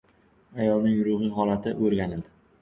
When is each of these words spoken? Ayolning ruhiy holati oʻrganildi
Ayolning 0.63 0.95
ruhiy 1.09 1.29
holati 1.37 1.75
oʻrganildi 1.77 2.35